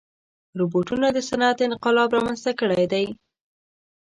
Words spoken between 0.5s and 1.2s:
روبوټونه د